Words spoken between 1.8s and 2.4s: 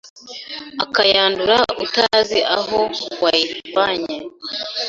utazi